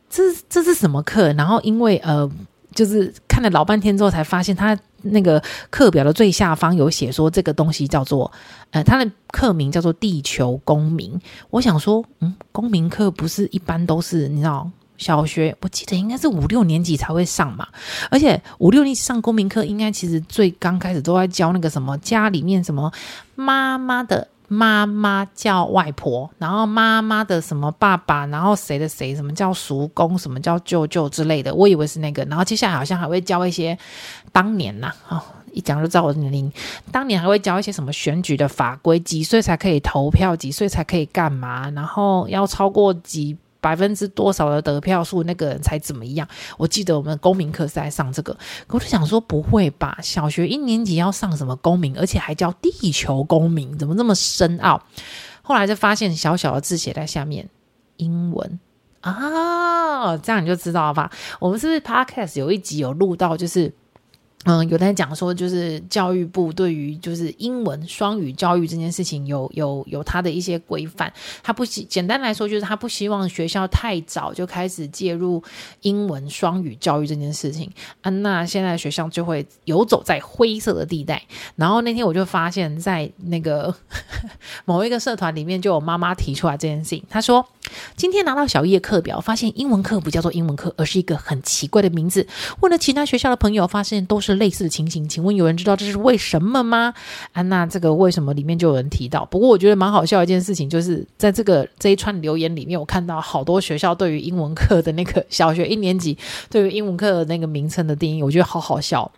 [0.09, 1.31] 这这是什么课？
[1.35, 2.27] 然后因为呃，
[2.75, 8.33] 就是看了老半天之后，才发现他那个课表的最下方有写说，这个东西叫做
[8.71, 11.21] 呃，他的课名叫做地球公民。
[11.51, 14.71] 我想说，嗯，公民课不是一般都是你知道？
[15.03, 17.69] 小学我记得应该是五六年级才会上嘛，
[18.11, 22.91] 而且五六年级上公民课，应该其实最刚开始都在教那个什么家里面什么
[23.35, 33.77] 妈妈的妈妈叫外婆，然后妈妈的什么爸爸，然后谁的谁什么叫叔公，什么叫舅舅之类的，我以为是那个，然后接下来好像还会教一些
[34.31, 36.53] 当年呐、 哦，一讲就知道我的年龄。
[36.91, 46.29] 当年还会教一些什么选举的法规，几岁才可以投票，几岁才可以干嘛，然后要超过几百分之多少的得票数，那个人才怎么样。
[46.59, 48.37] 我记得我们公民课是在上这个，
[48.69, 54.83] 我就想说不会吧，小学一年级要上什么公民，而且还叫地球公民，怎么这么深奥？
[55.41, 57.49] 后来就发现小小的字写在下面，
[57.97, 58.61] 英文
[59.01, 61.11] 啊，这样你就知道了吧？
[61.39, 63.73] 我们是不是 Podcast 有一集有录到，就是。
[64.45, 71.13] 嗯，有在讲说，就是教育部对于就是英文双语教育这件事情有有有他的一些规范。
[71.43, 75.43] 他不希简单来说，就是他不希望学校太早就开始介入
[75.83, 77.71] 英文双语教育这件事情。
[78.01, 81.23] 啊，那现在学校就会游走在灰色的地带。
[81.55, 83.73] 然后那天我就发现，在那个
[84.65, 87.05] 某一个社团里面，就有妈妈提出来这件事情。
[87.09, 87.47] 她说，
[87.97, 92.27] 今天拿到小叶课表，发现英文课不叫做英文课，而是一个很奇怪的名字。
[92.61, 94.33] 问了其他学校的朋友，发现都是。
[94.43, 96.93] 类似的情形，请问有人知道这是为什么吗？
[97.33, 99.25] 啊，娜这个为什么里面就有人提到？
[99.27, 106.19] 不过我觉得蛮好笑一件事情，就是在这个这一串留言里面，我看到好多学校对于英文课的那个小学一年级
[106.51, 109.09] 对于英文课的那个名称的定义，我觉得好好笑。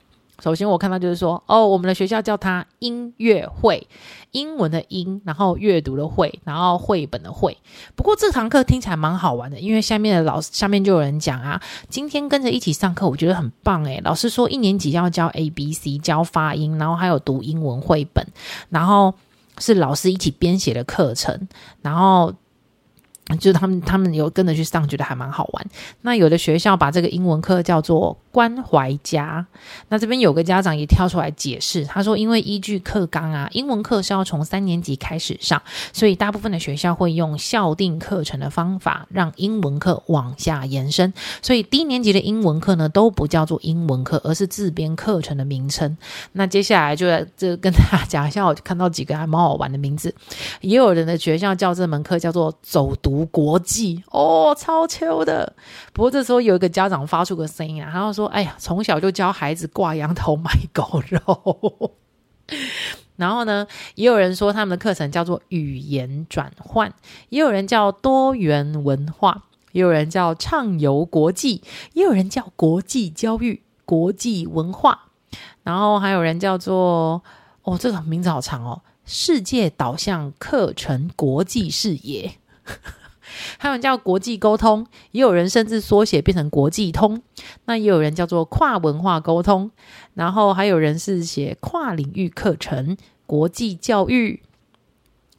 [0.42, 3.86] 首先，我看到就是说，哦，我们的学校叫它音乐会，
[4.34, 7.56] 英文的英，然后阅读的会，然后绘本的会。
[7.96, 14.00] 不过这堂课听起来蛮好玩的，因为下面的老师下面就有人讲啊，今天跟着一起上课，我觉得很棒诶。
[14.04, 18.26] 老师说一年级要教 A B C，教发音，然后还有读英文绘本，
[18.68, 19.14] 然后
[19.58, 21.48] 是老师一起编写的课程，
[21.80, 22.34] 然后。
[23.38, 25.66] 就是他们，他们有跟着去上，觉得还蛮好玩。
[26.02, 29.44] 那有的学校把这个英文课叫做关怀家。
[29.88, 35.60] 那这边有个家长也跳出来解释，他说，因为依据课纲啊，英文课是要从三年级开始上，
[35.92, 41.10] 所以大部分的学校会用校定课程的方法，让英文课往下延伸。
[41.40, 45.96] 所以低年级的英文课呢，都不叫做英文课，而是自编课程的名称。
[46.32, 50.14] 那接下来就在这跟大家讲一下，我看到几个还蛮好玩的名字。
[50.60, 53.13] 也有人的学校叫这门课叫做走读。
[53.14, 55.54] 无国际哦，超秋的。
[55.92, 61.92] 不过这时候有一个家长发出个声音啊，他就说：“哎呀，从小就教孩子挂羊头卖狗肉。
[63.16, 66.92] ”然后呢，也有人说他们的课程叫做语言转换，
[67.28, 74.98] 也有人叫多元文化，也有人叫畅游国际，也有人叫国际教育、国际文化，
[75.62, 77.22] 然后还有人叫做
[77.62, 82.38] 哦，这个名字好长哦，世界导向课程国际视野。
[83.58, 87.22] 还有叫国际沟通，也有人甚至缩写变成国际通。
[87.66, 89.70] 那也有人叫做跨文化沟通，
[90.14, 94.42] 然后还有人是写跨领域课程、国际教育。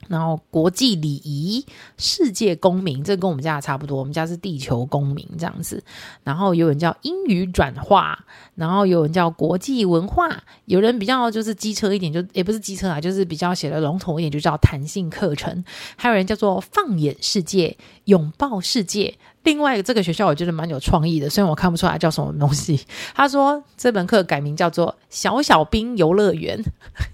[0.08, 1.66] 然后国际礼仪、
[1.98, 3.98] 世界公民，这跟我们家差不多。
[3.98, 5.84] 我们家是地球公民这样子。
[6.24, 8.18] 然后有人叫英语转化，
[8.56, 10.30] 然后有人叫国际文化，
[10.66, 15.64] 有人比较就是机车一点，就也不是机车啊，就是比较写的笼统一点，就叫弹性课程。
[15.96, 19.16] 还有人叫做放眼世界、拥抱世界。
[19.44, 22.84] 另外这个学校我觉得蛮有创意的，虽然我看不出来叫什么东西。
[23.14, 26.60] 他说这门课改名叫做小小兵游乐园，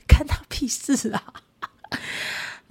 [0.07, 1.21] 看他屁事啊！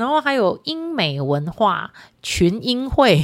[0.01, 3.21] 然后还有英美文化群英会，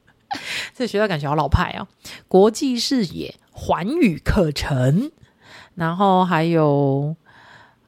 [0.76, 1.88] 这学校感觉好老派啊！
[2.28, 5.10] 国际视野环语课程，
[5.74, 7.16] 然后还有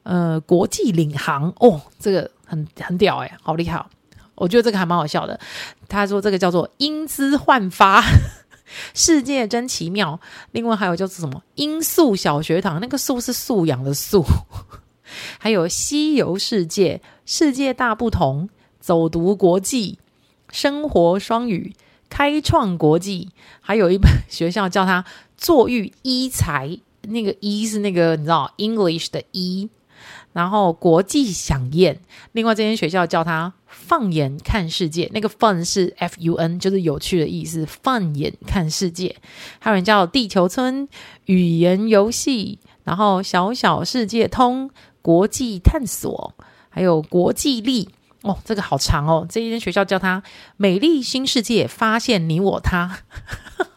[0.01, 3.85] 呃国际领航哦，这个很很屌诶，好厉害！
[4.33, 5.39] 我觉得这个还蛮好笑的。
[5.87, 8.03] 他说这个叫做英姿焕发，
[8.95, 10.19] 世界真奇妙。
[10.53, 14.25] 另外还有叫做什么英素小学堂，那个素是素养的素。
[15.37, 18.47] 还有西游世界、世界大不同、
[18.79, 19.99] 走读国际、
[20.49, 21.75] 生活双语、
[22.07, 23.27] 开创国际，
[23.59, 25.03] 还有一本学校叫它
[25.35, 29.67] 坐育一才，那个一是那个你知道 English 的一，
[30.31, 31.99] 然后国际响宴。
[32.31, 37.65] 另外这间学校叫它放眼看世界，那个 fun 是 F U N，就是有趣的意思。
[37.65, 39.13] 放眼看世界，
[39.59, 40.87] 还有人叫地球村
[41.25, 44.71] 语言游戏，然后小小世界通。
[44.99, 46.33] 国际探索，
[46.77, 47.89] 还有国际力
[48.21, 49.25] 哦，这个好长哦。
[49.27, 50.21] 这一间学校叫它
[50.57, 52.99] “美丽新世界”，发现你我他。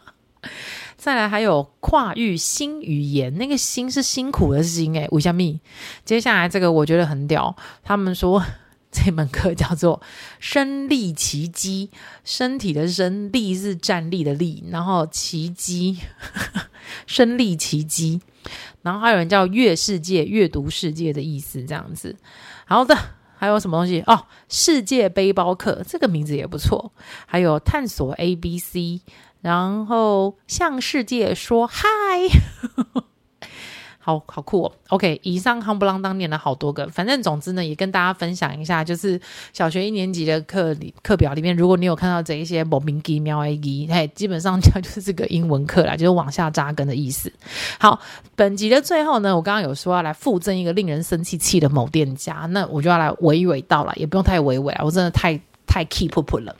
[0.97, 5.59] 再来还有跨域新语言，那个“新”是辛苦的“辛”诶，五香蜜。
[6.05, 8.45] 接下来这个我觉得很屌，他们说
[8.91, 9.99] 这门课叫做
[10.39, 11.89] “身历其机”，
[12.23, 15.97] 身体的“身”立是站立的“立”，然后奇迹，
[17.07, 18.21] 身力奇迹。
[18.83, 22.15] 然后还有人叫“阅世界”，阅读世界的意思，这样子。
[22.71, 22.97] 好的，
[23.37, 24.27] 还有什么东西哦？
[24.47, 26.93] 世界背包客这个名字也不错。
[27.27, 29.01] 还有探索 A B C，
[29.41, 31.83] 然后向世界说嗨。
[34.03, 39.19] 好好酷哦，OK，以上夯不啷当念了好多个，反正总之呢，也跟大家分享一下，就是
[39.53, 47.31] 小学一年级的课里课表里面，如果你有看到这一些莫名其妙的字，嘿，基本上讲就是这个英文课啦， 就是往下扎根的意思。
[47.79, 47.99] 好，
[48.35, 56.55] 本集的最后呢，我刚刚有说要来附赠一个令人生气气的某店家，那我就要来娓娓道来，也不用太娓娓啊，我真的太太 keep up 了。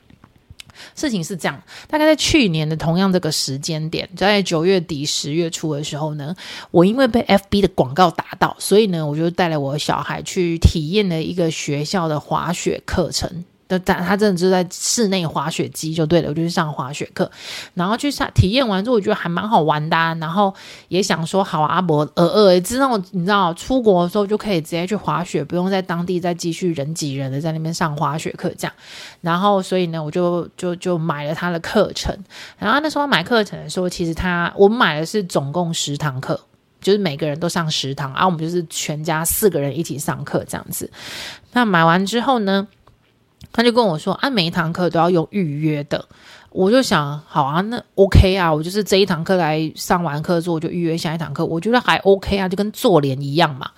[0.94, 6.34] 事情是这样，大概在去年的同样这个时间点，在九月底十月初的时候呢，
[6.70, 13.44] 我因为被 FB 的广告打到，所以呢，我就带了我小孩去体验了一个学校的滑雪课程。
[13.68, 17.30] 他真的就在室内滑雪机就对了，我就去上滑雪课，
[17.74, 20.54] 然后去上体验完之后，我觉得还蛮好玩的，然后
[20.88, 28.72] 也想说好，阿伯呃呃，知道你知道出国的时候就可以直接去滑雪，不用在当地再继续人挤人的在那边上滑雪课这样，
[29.20, 32.14] 然后所以呢，我就就就买了他的课程，
[32.58, 36.38] 然后那时候买课程的时候，其实他我买的是总共十堂课，
[36.80, 40.90] 就是每个人都上十堂，啊，我们就是全家四个人一起上课这样子，
[41.52, 42.66] 那买完之后呢，
[43.50, 46.04] 他就跟我说：“啊，每一堂课都要用预约的。”
[46.52, 51.44] 我就想，好啊，那 OK 啊，我就是这一堂课来上完课之后，我就预约下一堂课。
[51.46, 53.70] 我觉得还 OK 啊，就跟做脸一样嘛。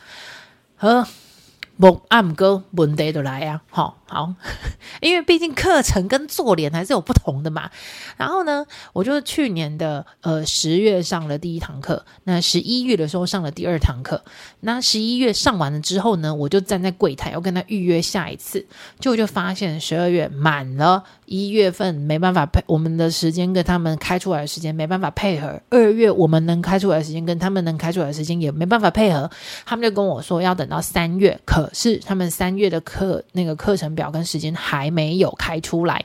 [1.79, 1.93] 呵。
[1.93, 4.33] 不，按哥问题就来呀，好好，
[5.03, 7.69] 因为毕竟课程跟做脸还是有不同的嘛。
[8.17, 14.23] 然后呢，我就去年的呃十月上了第一堂课，那十一月的时候上了第二堂课。
[14.61, 18.65] 那十一月上完了之后呢，我就站在柜台要跟他预约下一次，
[19.01, 29.29] 就我就发现十二月满了，一月份没办法配我们的时间跟他们开出来的时间没办法配合，二月我们能开出来的时间跟他们能开出来的时间也没办法配合，
[29.67, 31.63] 他们就跟我说要等到三月可。
[31.72, 36.05] 是他们三月的课那个课程表跟时间还没有开出来，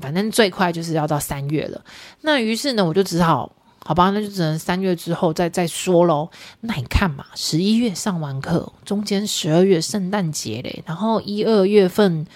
[0.00, 1.80] 反正最快就是要到三月了。
[2.22, 3.52] 那于是呢，我就只好
[3.84, 6.28] 好吧，那就只能三月之后再再说喽。
[6.62, 12.26] 那你看嘛，十一月上完课，中间十二月圣诞节嘞，然后一二月份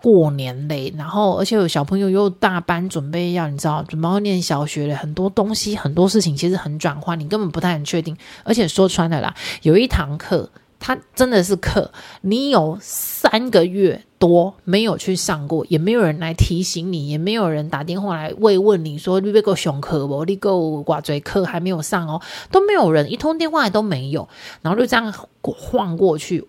[0.00, 8.16] 过年嘞，然后而且有小朋友又大班准备要你知道准备要念小学了，很多东西很多事情其实很转换，你根本不太很确定。
[8.44, 10.48] 而且说穿了啦，有一堂课。
[10.86, 22.22] 他真的是课，你有三个月多没有去上过，也没有人来提醒你，也没有人打电话来慰问你说你被个上课不，你个挂嘴课还没有上哦，
[22.52, 24.28] 都没有人，一通电话都没有，
[24.62, 26.46] 然后就这样晃过去。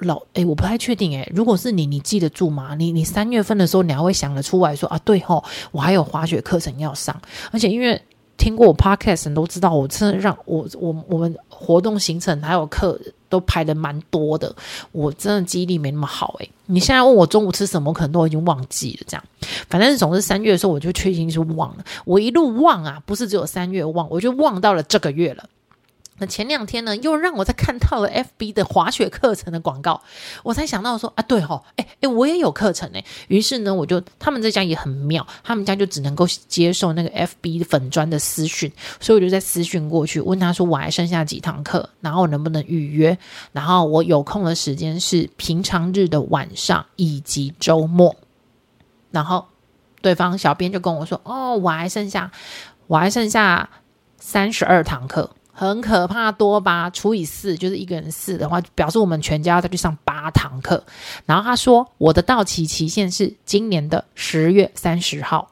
[0.00, 2.74] 老诶，我不太确定诶，如果是你，你记得住吗？
[2.74, 7.18] 你你三月份的时候，你还会想得出来说啊，对吼，我还有滑雪课程要上，
[7.50, 7.98] 而且因为。
[8.36, 12.98] 听过我 podcast 人都知道，我真的让我我我们活动行程还有课
[13.30, 14.54] 都排的蛮多的，
[14.92, 19.06] 我真的记忆力没那么好诶，你现在问我中午吃什么，可能都已经忘记了。
[19.08, 19.24] 这样，
[19.70, 21.84] 反正总是三月的时候，我就确定是忘了。
[22.04, 25.48] 我一路忘啊，不是只有三月忘，我就忘到了这个月了。
[26.20, 30.00] 那前两天呢，又让我在看到了 FB 的滑雪课程的广告，
[30.44, 33.02] 我才想到说啊，对哦，哎哎，我也有课程哎。
[33.28, 43.16] 于是呢，我就他们这家也很妙，他们家就只能够接受那个 FB 粉砖的私讯，所以我就在私讯过去问他说，我还剩下几堂课，然后能不能预约？
[43.52, 48.14] 然后我有空的时间是平常日的晚上以及周末。
[49.10, 49.46] 然后
[50.02, 52.30] 对方小编就跟我说，哦，我还剩下
[52.86, 53.68] 我还剩下
[54.18, 55.30] 三十二堂课。
[55.60, 56.88] 很可怕多吧？
[56.88, 60.82] 除以四就是一个人四的话，表示我们全家要再去上八堂课。
[61.26, 65.50] 然后他说，我的到期期限是今年的十月三十号，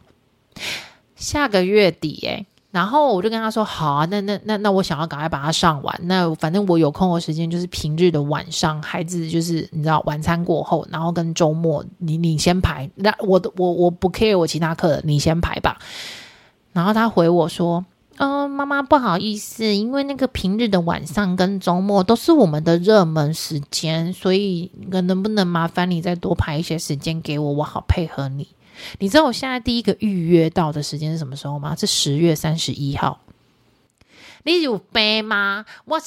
[1.15, 2.47] 下个月底诶。
[2.71, 6.01] 然后我就跟他说，好啊，那那那那我想要赶快把它上完。
[6.05, 12.91] 那反正我有空的时间就是平日的晚上，孩子就是你知道晚餐过后，然后跟周末，你你先排。
[12.95, 15.79] 那我我我不 care 我其他课的，你先排吧。
[16.73, 17.85] 然后他回我说。
[18.19, 28.49] 嗯，妈妈不好意思，因为那个平日的晚上跟周末都是我们的热门时间，所以能不能麻烦你再多排一些时间给我，我好配合你。
[28.99, 31.77] 你知道我现在第一个预约到的时间是什么时候吗？
[31.77, 33.21] 是十月三十一号。
[34.43, 35.65] 你有背吗？
[35.85, 36.01] 我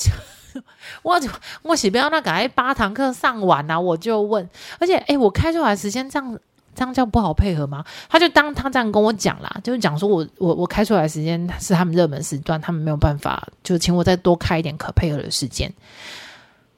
[1.04, 1.22] 我
[1.62, 4.50] 我是不要那个八堂课上完啊，我就问，
[4.80, 6.38] 而且诶，我开出来时间这样。
[6.74, 7.84] 这样叫不好配合吗？
[8.10, 15.72] 他就当他这样跟我讲啦，就是讲说我我我开出来时间是他们热门时段，他们没有办法，就请我再多开一点可配合的时间。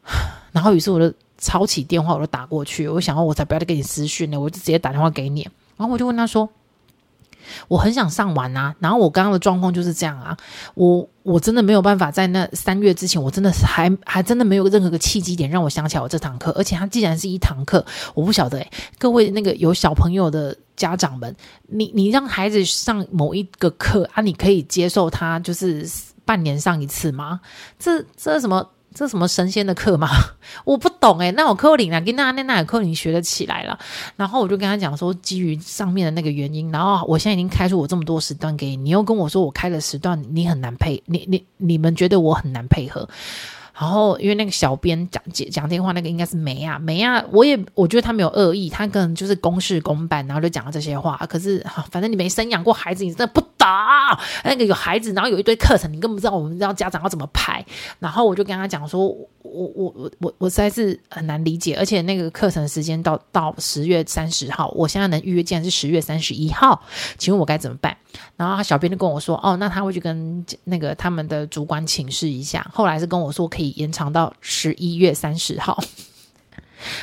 [0.52, 5.48] 然后于是我就抄起电话，我就打过去，我想要我才不要再给你私讯呢，我就直接打电话给你。
[5.78, 6.50] 然后我就问他说。
[7.68, 10.36] 我很想上完啊，然后我刚刚的状况就是这样啊，
[10.76, 21.36] 我我真的没有办法在那三月之前，我真的是还还真的没有任何个契机点让我想起来我这堂课，而且它既然是一堂课，我不晓得诶，各位那个有小朋友的家长们，
[21.68, 25.90] 你你让孩子上某一个课啊，你可以接受他就是
[26.26, 27.40] 半年上一次吗？
[27.80, 28.70] 这这什么？
[28.94, 30.10] 这什么神仙的课吗？
[30.66, 33.78] 我不懂诶，那我课领啊，跟那那那课领学得起来了。
[34.16, 43.08] 然后我就跟他讲说，基于上面的那个原因，然后我现在已经开出我这么多时段给你，你又跟我说我开了时段，你很难配，你你你们觉得我很难配合。
[43.74, 51.18] 然后，因为那个小编讲讲讲电话，那个应该是梅啊梅啊，我也我觉得他没有恶意，他可能就是公事公办，然后就讲了这些话。
[51.28, 53.68] 可是，反正你没生养过孩子，你真的不懂。
[54.44, 57.66] 那个有孩子，然后有一堆课程，你根本不知道我们知道家长要怎么排。
[58.00, 59.12] 然后我就跟他讲说，
[59.44, 66.82] 我我我我我实在是很难理解，而且那个课程时间到到十月三十号，我现在能预约竟然是十月三十一号，
[67.18, 67.96] 请问我该怎么办？
[68.38, 72.66] 然后他小编就跟我说，哦，那他会去跟那个他们的主管请示一下。
[72.74, 73.74] 后来是跟我说可以。
[73.74, 75.84] 延长到十一月三十号。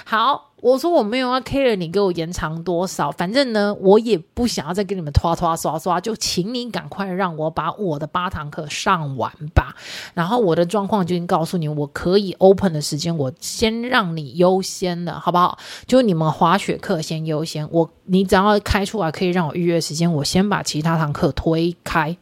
[0.05, 9.75] 好，我说我没有要 care 你给我延长多少，反正呢，我也不想要再跟你们拖拖刷刷，就请你赶快让我把我的八堂课上完吧。
[10.15, 15.59] 然后我的状况就已经告诉你，我可以 open 的时间，我先让你优先了，好不好？
[15.87, 22.17] 就你们滑雪课先优先，我你只要开出来可以让我预约时间，我先把其他堂课推开。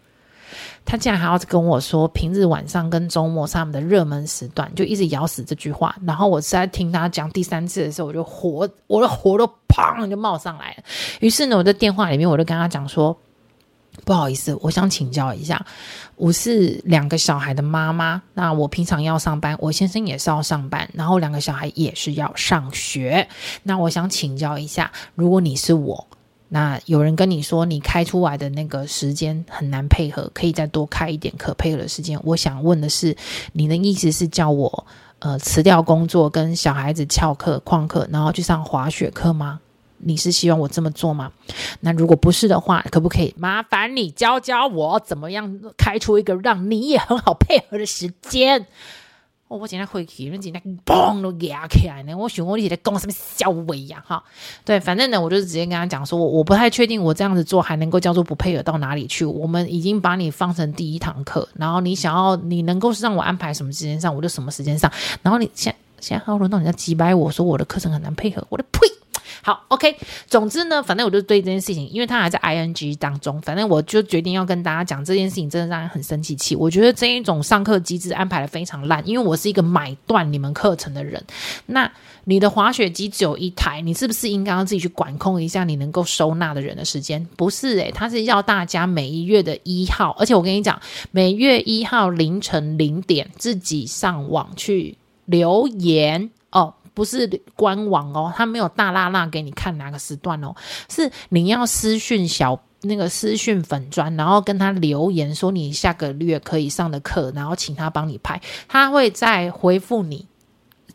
[0.84, 5.94] 他竟然还要跟我说，平日晚上跟周末是他们的热门时段，就一直咬死这句话。
[6.07, 10.84] 然后我在听他讲第三次的时候，我就火，我的火都砰就冒上来了。
[11.20, 13.16] 于是呢，我在电话里面我就跟他讲说
[14.05, 15.64] ：“不好意思，我想请教一下，
[16.16, 23.28] 我是两个小孩的妈妈，那我平常要上班，我先生也是要上班，然后两个小孩也是要上学。
[23.62, 26.07] 那我想请教一下，如果你是我。”
[26.51, 32.18] 那有人跟你说，你开出来的那个时间很难配合，可以再多开一点可配合的时间。
[32.24, 33.16] 我想问的是，
[33.53, 34.86] 你的意思是叫我
[35.18, 39.61] 呃辞掉工作，跟小孩子翘课、旷课，然后去上滑雪课吗？
[40.01, 41.32] 你是希望我这么做吗？
[41.80, 48.66] 那如果不是的话，可不可以麻烦你教教我怎么样开出一个让你也很好配合的时间？
[49.49, 52.14] 我、我今天回去，你今天嘣都压起来呢。
[52.14, 54.05] 我想我你在讲什么小威呀？
[54.07, 54.22] 哈，
[54.62, 59.24] 对，反正呢，我就是直接跟他讲说，我我不太确定我这样子做还能够叫做不配合到哪里去。
[59.24, 64.92] 我们已经把你放成第一堂课，然后你想要你能够让我安排什么时间上，我就什么时间上。
[65.22, 68.80] 然后你现现在还要轮到你在击败我说我的课程很难配合，我的呸！
[69.43, 69.97] 好，OK。
[70.26, 76.57] 总之呢，反正我就对这件事情，因为他还在 ING 当中，反正我就决定要跟大家讲这件事情，真的让人很生气气。
[76.57, 81.22] 我觉得这一种上课机制安排的非常烂，因为我是一个买断你们课程的人。
[81.66, 81.91] 那
[82.24, 87.26] 你的滑雪机只有一台，你是不是应该要自己去管控一下你能够收纳的人的时间？
[87.36, 90.80] 不是诶，他是要大家每一月的一号，而且我跟你讲，
[91.11, 96.74] 每月一号凌晨零点自己上网去留言哦。
[96.99, 100.53] 不是官网哦，他没有大剌剌给你看哪个时段哦，
[100.88, 110.26] 是你要私讯小那个私讯粉专，然后跟他留言说你下个月可以上的课，然后请他帮你排，他会再回复你。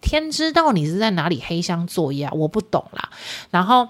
[0.01, 3.09] 天知道你是在哪里黑箱作业啊，我不懂啦。
[3.49, 3.87] 然后，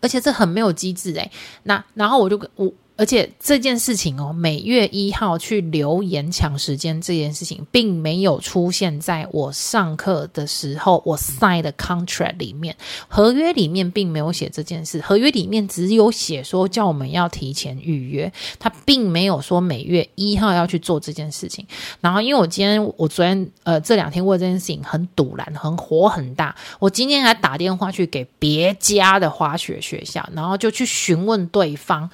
[0.00, 1.32] 而且这很没有机制诶，
[1.64, 2.72] 那然后我就我。
[2.96, 12.74] 而且这件事情哦，每月一号去留言抢时间这件事情，并没有出现在我上课的时候我 sign 的 contract 里面，
[13.06, 21.66] 合约里面并没有写这件事，合约里面只有写说叫我们要提前预约，他并没有说每月一号要去做这件事情。
[22.00, 32.08] 然后，因为我今天我昨天呃这两天为这件事情很赌烂，很火很大，我今天还打电话去给别家的滑雪学校，然后就去询问对方。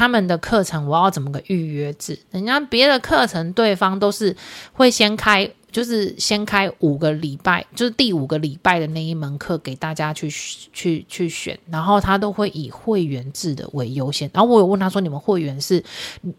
[0.00, 2.18] 他们的课程我要怎么个预约制？
[2.30, 4.34] 人家别的课程对方都是
[4.72, 10.30] 会先开，就是先开五个礼拜，就是第五个礼拜的那一门课给大家去
[10.72, 14.30] 去去选，然后他都会以会员制的为优先。
[14.32, 15.84] 然后我有问他说：“你们会员是，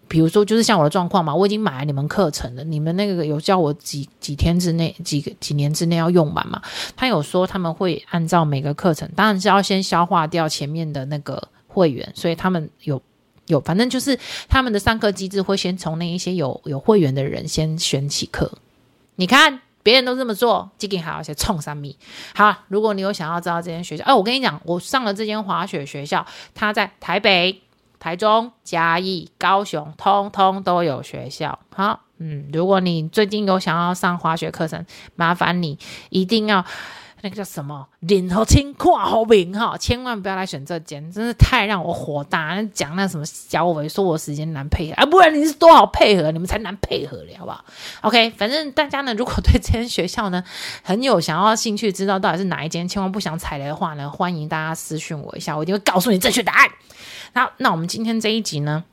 [0.08, 6.60] 比如说就是像我的状况嘛，我已经买了你们课程了，你们那个有叫我几几天之内、几个几年之内要用完嘛？”
[6.98, 13.00] 他有说他们会按照每个课程，当然是要先消化掉前面的那个会员，所以他们有。
[13.52, 18.52] 有，反正就是他们的上课机制会先从那一些有有会员的人先选起课。
[19.16, 21.98] 你看，别人都这么做，基金还有一些冲三米。
[22.34, 26.26] 好，如果你有想要知道这间学校，哎，我跟你讲，我上了这间滑雪学校，
[26.56, 27.62] 它在台北、
[28.00, 31.60] 台中、嘉义、高雄，通通都有学校。
[31.76, 34.86] 好，嗯，如果你最近有想要上滑雪课程，
[35.16, 35.78] 麻烦你
[36.10, 36.66] 一定要。
[37.22, 37.88] 那个叫什么？
[38.00, 39.78] 脸好清，看好明哈！
[39.78, 42.62] 千万不要来选这间，真是太让我火大。
[42.74, 47.64] 讲那什么小伟说我时间难配合啊，不然你是多好配合，你们才难配合了，好不好
[48.02, 50.44] ？OK，反正大家呢，如果对这间学校呢
[50.84, 56.70] 很有想要兴趣，知道到底是哪一间，千万不想踩雷的话呢，欢迎大家私讯我一下，我一定会告诉你正确答案。
[57.34, 58.84] 那那我们今天这一集呢，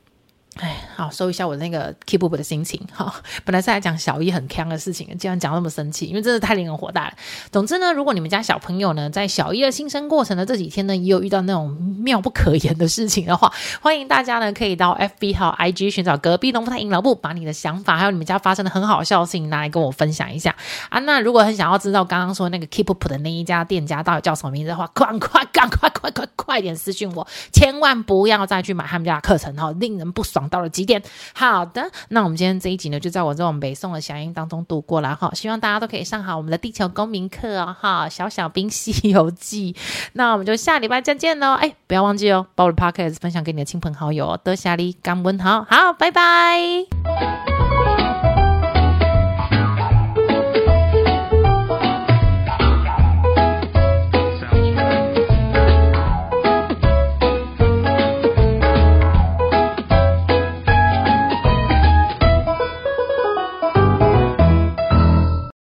[0.55, 2.81] 哎，好，收一下我那个 keep up 的心情。
[2.91, 3.13] 哈，
[3.45, 7.13] 本来是来讲小一很锵的事情，竟然讲那么生气，因为真的太令人火大了。
[7.49, 11.69] 总之呢，如果你们家小朋友呢，在小一的新生过程的这几天呢，也有遇到那种
[12.03, 13.49] 妙不可言的事情的话，
[13.81, 20.53] 欢迎大家呢可以到 FB 还有 IG 寻找隔壁龙凤胎阴老木，把你的想法还有你们家发生的很好笑的事情拿来跟我分享一下
[20.89, 20.99] 啊。
[20.99, 30.38] 那如果很想要知道刚刚说那个 keep up 的那一家店家到底叫什么名字的话，赶 快赶快快快快点私讯我，千万不要再去买他们家的课程哈，令人不爽。
[30.47, 31.01] 到了极点？
[31.33, 35.31] 好的，那我们今天这一集呢，就在我这种北宋的响应当中度过了哈。
[35.33, 38.07] 希望大家都可以上好我们的地球公民课哦哈。
[38.07, 39.75] 小小兵西游记，
[40.13, 41.53] 那我们就下礼拜再见喽。
[41.53, 44.39] 哎，不要忘记哦，把我的 podcast 分享给你的亲朋好友哦。
[44.43, 48.08] 多谢你，感恩好，好，拜拜。